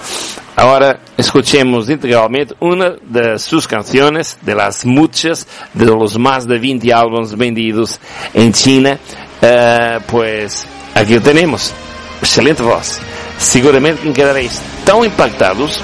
[0.54, 6.92] Ahora escuchemos integralmente una de sus canciones, de las muchas, de los más de 20
[6.92, 7.98] álbumes vendidos
[8.34, 9.00] en China.
[9.42, 11.73] Uh, pues aquí lo tenemos.
[12.21, 12.99] Excelente voz.
[13.37, 15.81] Seguramente que quedaréis tan impactados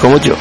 [0.00, 0.34] como yo.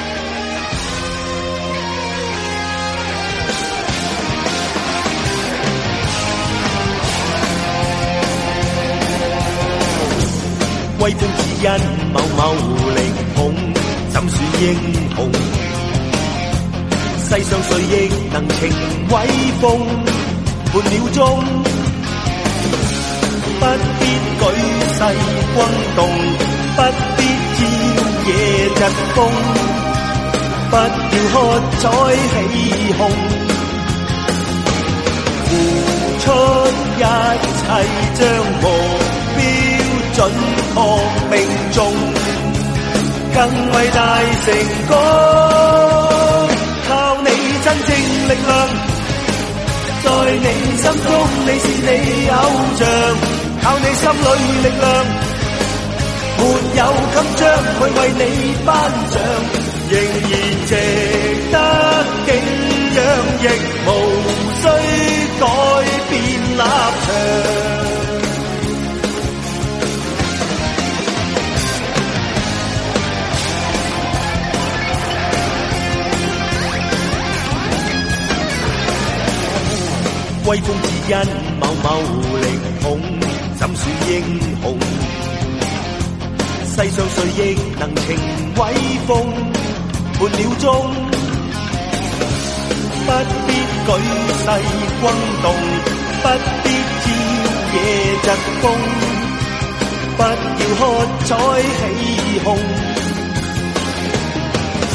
[12.13, 12.53] 某某
[12.93, 12.99] 力
[13.35, 13.53] 恐，
[14.11, 14.65] 怎算英
[15.15, 15.31] 雄？
[17.17, 18.69] 世上谁亦能情
[19.09, 19.13] 威
[19.61, 19.63] 风？
[20.73, 21.43] 半秒钟，
[23.60, 23.62] 不
[23.98, 24.02] 必
[24.38, 24.42] 举
[24.94, 25.00] 世
[25.54, 25.56] 轰
[25.96, 25.98] 动，
[26.76, 26.78] 不
[27.16, 27.18] 必
[27.54, 27.60] 招
[28.26, 28.30] 野
[28.74, 28.80] 疾
[29.14, 29.16] 风，
[30.70, 30.80] 不要
[31.32, 31.36] 喝
[31.80, 31.82] 彩
[32.30, 32.54] 起
[32.98, 33.00] 哄，
[35.44, 35.50] 付
[36.20, 36.24] 出
[36.96, 37.60] 一切
[38.14, 38.20] 将
[38.60, 38.64] 目
[39.36, 39.38] 标。
[40.18, 40.20] 准
[40.74, 40.76] 确
[41.30, 41.32] 命
[41.72, 41.78] 中，
[43.32, 43.36] 更
[43.70, 43.98] 伟大
[44.44, 44.46] 成
[44.88, 44.90] 功，
[46.88, 46.90] 靠
[47.22, 47.26] 你
[47.64, 47.88] 真正
[48.28, 48.50] 力量，
[50.02, 50.46] 在你
[50.76, 51.06] 心中
[51.46, 51.88] 你是你
[52.30, 52.34] 偶
[52.74, 52.80] 像，
[53.62, 54.26] 靠你心里
[54.62, 54.84] 力量，
[56.38, 56.40] 没
[56.76, 56.80] 有
[57.14, 57.40] 襟章
[57.78, 58.22] 会为你
[58.64, 58.68] 颁
[59.10, 59.14] 奖，
[59.90, 59.92] 仍
[60.22, 60.32] 然
[60.66, 60.70] 值
[61.52, 61.54] 得
[62.26, 62.28] 景
[62.94, 62.96] 仰，
[63.42, 63.44] 亦
[63.86, 63.88] 无
[64.54, 64.62] 需
[65.40, 65.42] 改
[66.08, 66.12] 变
[66.56, 67.06] 立场。
[80.46, 81.14] 威风只因
[81.60, 81.86] 某某
[82.40, 82.44] 力
[82.82, 82.86] 恐，
[83.58, 84.12] 怎算英
[84.62, 84.64] 雄？
[86.64, 87.38] 世上谁亦
[87.80, 88.06] 能情
[88.56, 88.60] 威
[89.04, 89.10] 风？
[90.20, 90.66] 半秒钟，
[93.04, 93.08] 不
[93.46, 93.48] 必
[93.84, 93.88] 举
[94.38, 94.46] 世
[95.00, 95.02] 轰
[95.42, 95.44] 动，
[96.22, 96.24] 不
[96.62, 96.66] 必
[97.02, 97.06] 招
[97.74, 97.76] 野
[98.22, 98.26] 疾
[98.62, 98.64] 风，
[100.16, 100.80] 不要喝
[101.24, 101.28] 彩
[101.62, 101.80] 起
[102.44, 102.46] 哄，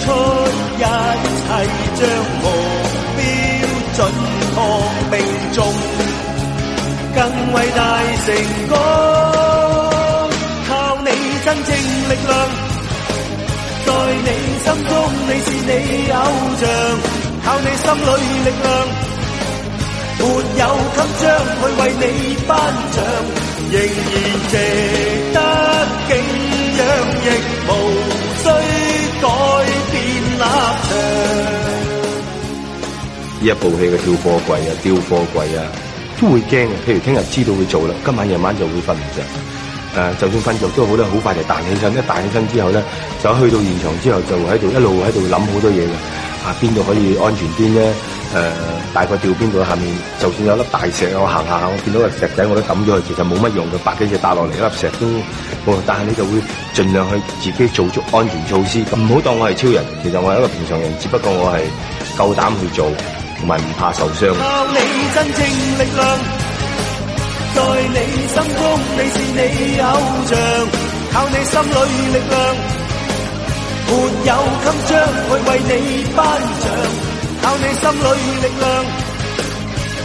[0.00, 0.04] 出
[0.78, 1.50] 一切
[1.98, 2.00] 将
[2.42, 2.44] 目
[3.16, 3.20] 标
[3.96, 4.00] 准。
[4.52, 4.56] 确
[5.10, 5.14] 命
[5.52, 5.58] 中，
[7.14, 7.20] 更
[7.52, 7.80] 伟大
[8.24, 8.26] 成
[8.68, 8.74] 功，
[10.68, 10.70] 靠
[11.04, 11.08] 你
[11.44, 11.68] 真正
[12.08, 12.32] 力量，
[13.84, 13.88] 在
[14.24, 14.28] 你
[14.64, 14.90] 心中
[15.28, 15.70] 你是你
[16.12, 16.16] 偶
[16.58, 16.62] 像，
[17.44, 18.10] 靠你心里
[18.44, 18.66] 力量，
[20.18, 20.20] 沒
[20.58, 20.62] 有
[20.94, 21.22] 襟章
[21.58, 22.04] 去為你
[22.46, 22.50] 頒
[22.92, 22.96] 獎，
[23.70, 24.14] 仍然
[24.50, 24.54] 值
[25.34, 25.36] 得
[26.08, 26.10] 敬
[26.78, 26.80] 仰，
[27.24, 27.28] 亦
[27.68, 27.70] 無
[28.38, 28.44] 需
[29.20, 29.24] 改
[29.90, 29.94] 變
[30.38, 30.44] 立
[30.88, 30.90] 場。
[33.40, 35.60] 呢一部戲嘅跳貨櫃啊、丟貨櫃啊，
[36.22, 36.70] 都會驚嘅。
[36.86, 39.22] 譬如聽日知道会做啦，今晚夜晚就會瞓唔着。
[39.92, 41.92] 誒、就算瞓着都好咧，好快就彈起身。
[41.92, 42.82] 一彈起身之後咧，
[43.22, 45.92] 就去到現場之後就喺度一路喺度諗好多嘢嘅。
[46.46, 47.92] 啊，邊度可以安全啲咧？
[48.32, 48.40] 誒、
[48.94, 49.62] 大概掉邊度？
[49.62, 49.84] 下面
[50.18, 55.06] 就算有粒大石，我行下，我見到個石仔我都抌咗佢，其實冇乜用嘅，百几只打落嚟，一粒石都。
[55.86, 56.40] 但係你就會
[56.74, 59.84] 盡量去自己做足安全措施，唔好當我係超人。
[60.02, 61.60] 其實我係一個平常人，只不過我係
[62.16, 62.90] 夠膽去做，
[63.42, 64.32] 同埋唔怕受傷。
[64.38, 64.78] 靠你
[65.14, 66.00] 真正力量，
[67.54, 67.58] 在
[67.90, 67.98] 你
[68.30, 68.62] 心中
[68.94, 69.42] 你是你
[69.82, 69.84] 偶
[70.30, 70.38] 像，
[71.10, 71.74] 靠你心里
[72.14, 72.38] 力量，
[73.88, 73.90] 沒
[74.22, 74.30] 有
[74.62, 74.90] 襟章
[75.26, 75.70] 去為你
[76.14, 76.16] 頒
[76.62, 76.64] 獎，
[77.42, 78.06] 靠你心裏
[78.38, 78.64] 力量，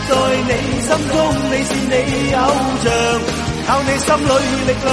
[0.09, 0.11] 在
[0.49, 1.15] 你心中
[1.51, 1.93] 你是你
[2.33, 2.41] 偶
[2.81, 2.85] 像，
[3.67, 4.33] 靠你心裏
[4.65, 4.89] 力量，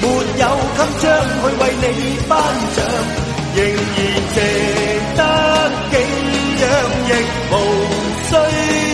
[0.00, 0.04] 沒
[0.40, 0.44] 有
[0.76, 1.04] 襟章
[1.42, 1.84] 去為你
[2.26, 2.32] 頒
[2.74, 2.78] 獎，
[3.54, 3.98] 仍然
[4.34, 4.36] 值
[5.14, 5.20] 得
[5.90, 5.94] 敬
[6.61, 6.65] 仰，
[7.07, 7.11] 亦
[7.51, 7.53] 无
[8.27, 8.31] 需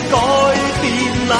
[0.09, 0.13] 改
[0.81, 0.83] 变
[1.25, 1.31] 立场。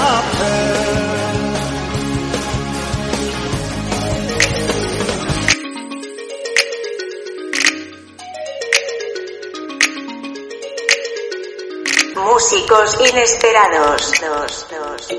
[12.16, 14.12] Músicos inesperados.
[14.22, 15.18] Dos, dos, dos,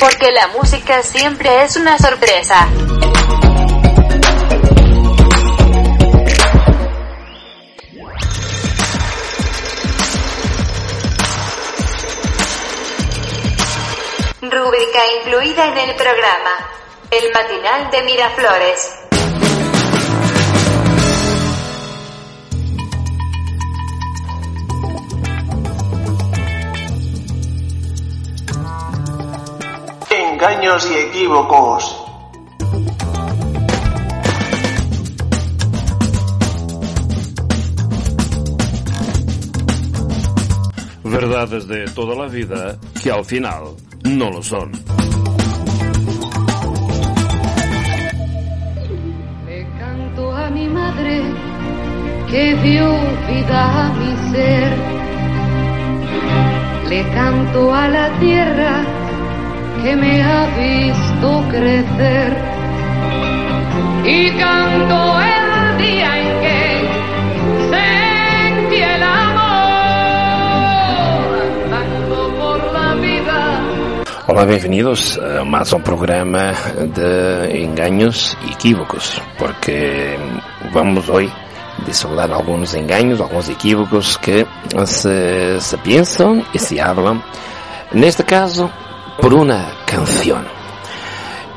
[0.00, 2.68] Porque la música siempre es una sorpresa.
[14.91, 16.67] Incluida en el programa.
[17.11, 18.95] El matinal de Miraflores.
[30.09, 32.05] Engaños y equívocos.
[41.03, 44.71] Verdades de toda la vida que al final no lo son.
[49.45, 51.21] Le canto a mi madre
[52.29, 52.89] que dio
[53.27, 54.71] vida a mi ser.
[56.89, 58.83] Le canto a la tierra
[59.83, 62.37] que me ha visto crecer.
[64.05, 65.38] Y canto el
[74.31, 76.53] Olá, bem-vindos a mais um programa
[76.93, 80.19] de engaños e equívocos, porque
[80.71, 81.33] vamos hoy
[81.83, 84.45] desvelar algunos engaños, algunos equívocos que
[84.85, 87.23] se, se piensan y se hablan,
[87.91, 88.69] en este caso,
[89.19, 90.45] por una canción.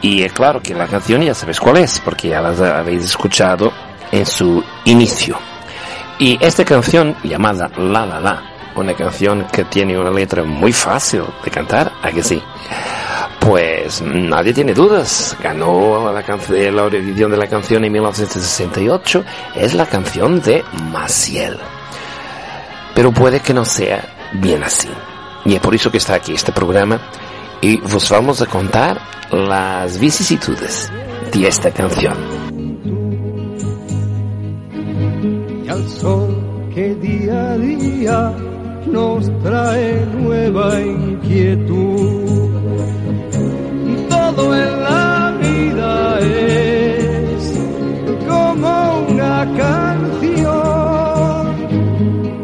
[0.01, 3.71] Y es claro que la canción ya sabéis cuál es, porque ya la habéis escuchado
[4.11, 5.37] en su inicio.
[6.19, 11.23] Y esta canción llamada La La La, una canción que tiene una letra muy fácil
[11.45, 12.43] de cantar, ¿a que sí?
[13.41, 19.25] Pues nadie tiene dudas, ganó la, canción, la Eurovisión de la canción en 1968,
[19.57, 21.59] es la canción de Maciel.
[22.95, 24.89] Pero puede que no sea bien así.
[25.45, 27.01] Y es por eso que está aquí este programa
[27.61, 29.01] y vos vamos a contar
[29.33, 30.93] las vicisitudes
[31.33, 32.43] de esta canción.
[35.65, 38.52] y al sol que día a día
[38.87, 42.51] nos trae nueva inquietud.
[44.09, 47.59] Todo en la vida es
[48.29, 51.47] como una canción.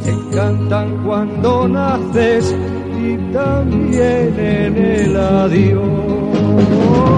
[0.05, 2.55] Te cantan cuando naces
[3.01, 7.17] y también en el adiós.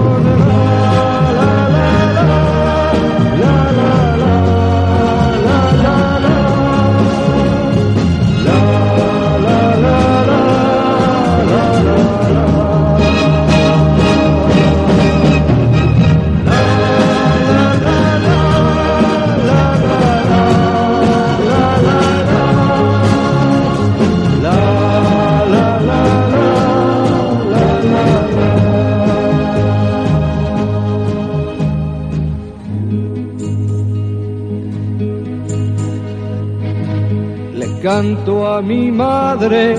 [38.01, 39.75] Le canto a mi madre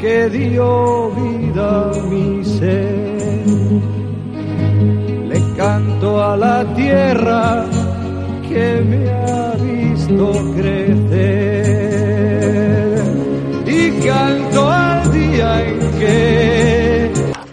[0.00, 3.38] que dio vida a mi ser.
[5.28, 7.66] Le canto a la tierra
[8.48, 11.49] que me ha visto crecer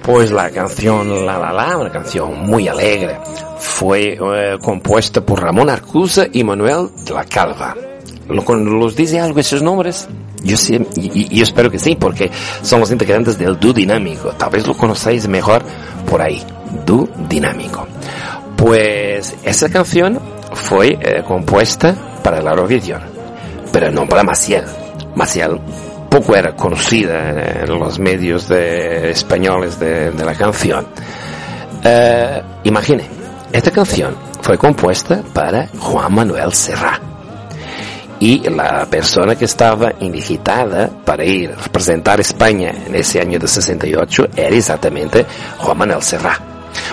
[0.07, 3.19] Pues la canción La La La, una canción muy alegre,
[3.59, 7.75] fue eh, compuesta por Ramón Arcusa y Manuel de la Calva.
[8.29, 10.07] ¿Lo- con- ¿Los dice algo esos nombres?
[10.43, 12.31] Yo sí, y, espero que sí, porque
[12.61, 14.29] son los integrantes del dúo dinámico.
[14.29, 15.61] Tal vez lo conocéis mejor
[16.09, 16.41] por ahí.
[16.85, 17.85] Dúo dinámico.
[18.55, 20.19] Pues esa canción
[20.53, 21.93] fue eh, compuesta
[22.23, 23.01] para la Eurovisión,
[23.73, 24.63] pero no para Maciel.
[25.15, 25.59] Maciel
[26.09, 30.87] poco era conocida en los medios de- españoles de, de la canción.
[31.83, 33.03] Eh, imagine,
[33.51, 37.01] esta canción fue compuesta para Juan Manuel Serrat
[38.19, 43.47] y la persona que estaba invitada para ir a representar España en ese año de
[43.47, 45.25] 68 era exactamente
[45.59, 46.39] Juan Manuel Serrat.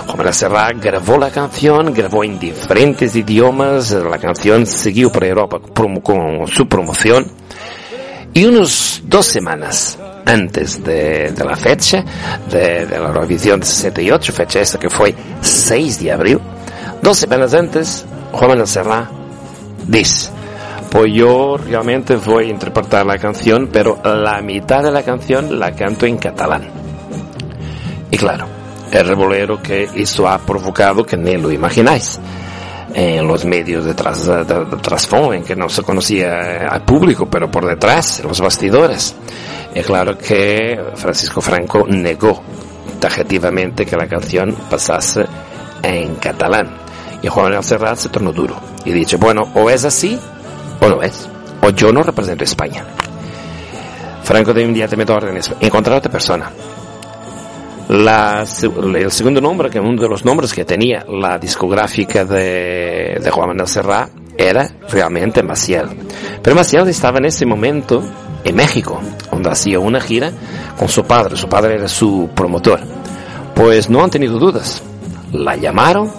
[0.07, 5.59] Juan Manuel Serrat grabó la canción, grabó en diferentes idiomas, la canción siguió por Europa
[6.03, 7.27] con su promoción
[8.35, 12.05] y unos dos semanas antes de, de la fecha
[12.51, 16.41] de, de la Eurovisión de 68, fecha esta que fue 6 de abril,
[17.01, 19.09] dos semanas antes, Juan Manuel Serrat
[19.87, 20.31] dice,
[20.91, 25.73] pues yo realmente voy a interpretar la canción, pero la mitad de la canción la
[25.73, 26.69] canto en catalán.
[28.11, 28.47] Y claro,
[28.93, 32.21] el revolero que eso ha provocado que ni lo imagináis.
[32.97, 37.27] En los medios de, tras, de, de trasfondo, en que no se conocía al público,
[37.27, 39.17] pero por detrás, los bastidores.
[39.75, 42.41] Y claro que Francisco Franco negó
[43.01, 45.25] tajativamente que la canción pasase
[45.83, 46.71] en catalán.
[47.23, 48.57] Y Juan Serrat se tornó duro.
[48.85, 50.19] Y dice, bueno, o es así,
[50.81, 51.29] o no es.
[51.63, 52.85] O yo no represento a España.
[54.23, 55.51] Franco dio inmediatamente órdenes.
[55.61, 56.51] Encontrar a otra persona.
[57.89, 58.45] La,
[58.97, 63.49] el segundo nombre, que uno de los nombres que tenía la discográfica de, de Juan
[63.49, 65.89] Manuel Serrat era realmente Maciel.
[66.43, 68.03] Pero Maciel estaba en ese momento
[68.43, 70.31] en México, donde hacía una gira
[70.79, 71.37] con su padre.
[71.37, 72.81] Su padre era su promotor.
[73.55, 74.83] Pues no han tenido dudas.
[75.33, 76.11] La llamaron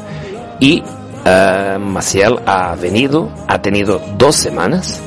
[0.59, 5.01] y uh, Maciel ha venido, ha tenido dos semanas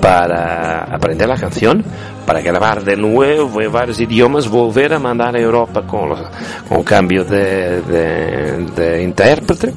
[0.00, 1.84] para aprender la canción,
[2.26, 6.20] para grabar de nuevo en varios idiomas, volver a mandar a Europa con, los,
[6.68, 9.74] con cambio de, de, de, intérprete.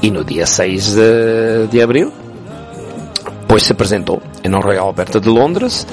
[0.00, 2.10] Y no día 6 de, de, abril,
[3.46, 5.86] pues se presentó en el Real Alberto de Londres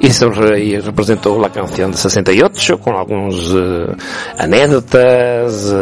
[0.00, 0.26] y se
[0.60, 3.96] y representó la canción de 68 con algunos uh,
[4.38, 5.72] anécdotas.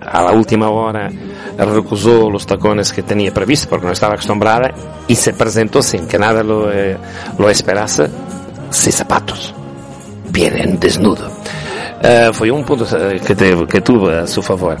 [0.00, 1.10] A la última hora
[1.56, 4.72] recusó los tacones que tenía previsto porque no estaba acostumbrada
[5.06, 6.96] y se presentó sin que nada lo, eh,
[7.38, 8.08] lo esperase,
[8.70, 9.54] sin zapatos,
[10.30, 11.30] bien desnudo.
[12.02, 12.86] Uh, fue un punto
[13.24, 14.76] que, te, que tuvo a su favor.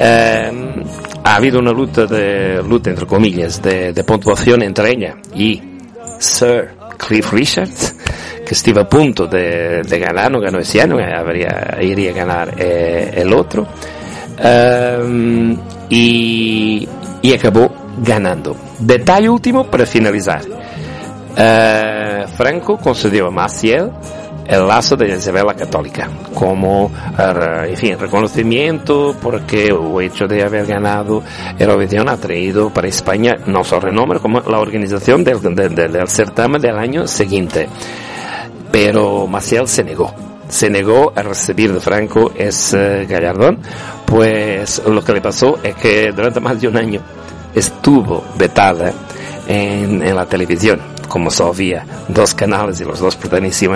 [0.00, 5.62] ha habido una lucha de lucha entre comillas de, de puntuación entre ella y
[6.18, 7.94] Sir Cliff Richards,
[8.44, 12.54] que estuvo a punto de, de ganar, no ganó ese año, habría, iría a ganar
[12.58, 13.66] eh, el otro,
[15.90, 16.88] y,
[17.22, 18.56] y, acabó ganando.
[18.78, 20.42] Detalle último para finalizar.
[21.38, 23.92] Uh, Franco concedió a Maciel
[24.46, 30.42] el lazo de Isabel la Católica como, uh, en fin, reconocimiento porque el hecho de
[30.42, 31.22] haber ganado
[31.58, 36.60] Eurovisión ha traído para España no solo renombre como la organización del, del, del certamen
[36.60, 37.68] del año siguiente.
[38.72, 40.27] Pero Maciel se negó.
[40.48, 43.58] Se negó a recibir de Franco ese gallardón,
[44.06, 47.00] pues lo que le pasó es que durante más de un año
[47.54, 48.92] estuvo vetada
[49.46, 53.16] en, en la televisión como solo había dos canales y los dos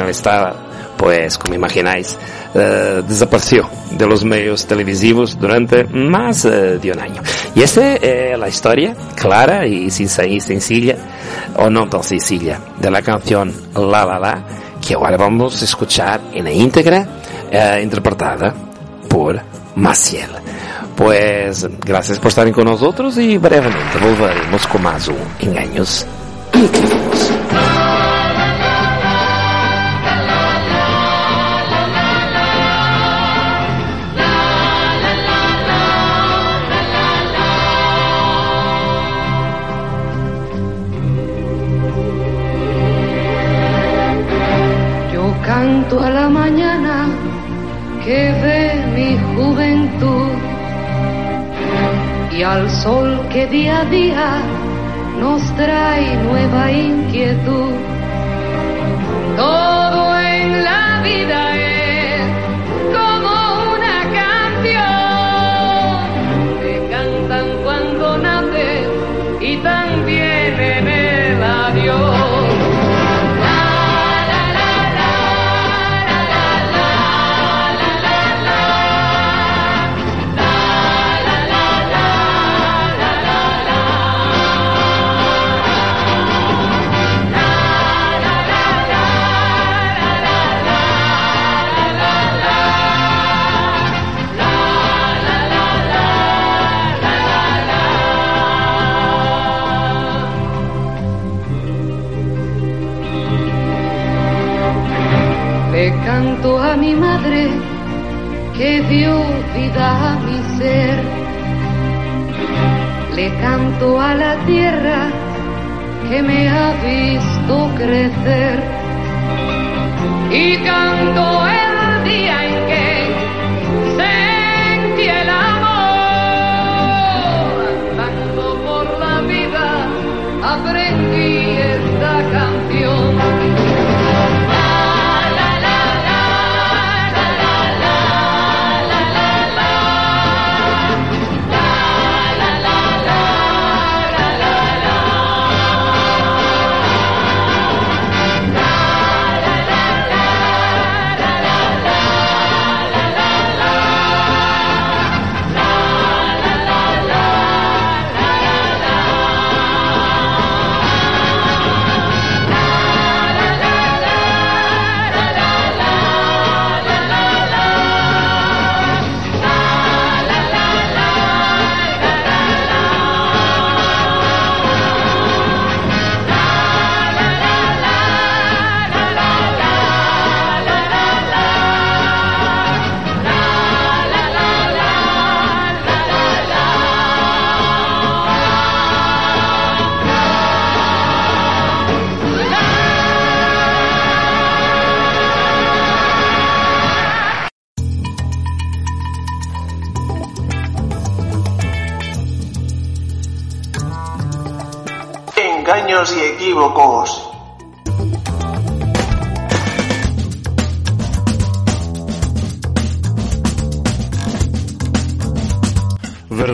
[0.02, 0.54] al Estado,
[0.96, 2.16] pues como imagináis,
[2.54, 7.22] uh, desapareció de los medios televisivos durante más uh, de un año.
[7.54, 10.96] Y esta es la historia clara y sencilla,
[11.56, 14.44] o no tan sencilla, de la canción La La La,
[14.86, 17.06] que ahora vamos a escuchar íntegra,
[17.52, 18.52] uh, interpretada
[19.08, 19.40] por
[19.76, 20.30] Maciel.
[20.96, 26.06] Pues gracias por estar con nosotros y brevemente volveremos con más un Engaños
[52.52, 54.28] al sol que día a día
[55.18, 57.72] nos trae nueva inquietud.
[59.36, 60.11] Todo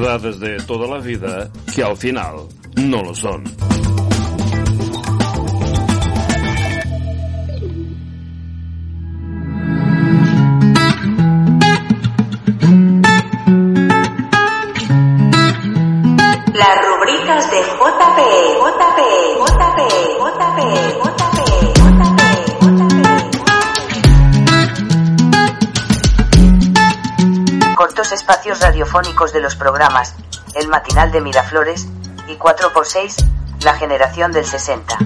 [0.09, 3.45] De toda la vida que al final no lo son.
[16.55, 18.19] Las rubricas de JP,
[18.57, 19.01] JP,
[19.37, 19.79] JP,
[20.17, 20.69] JP,
[21.05, 21.18] JP,
[27.99, 30.15] Cortos espacios radiofónicos de los programas,
[30.55, 31.89] el matinal de Miraflores,
[32.29, 33.27] y 4x6,
[33.65, 34.99] la generación del 60.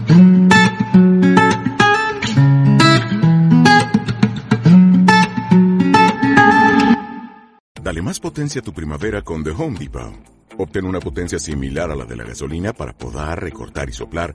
[7.80, 10.12] Dale más potencia a tu primavera con The Home Depot.
[10.59, 14.34] Obtén una potencia similar a la de la gasolina para podar, recortar y soplar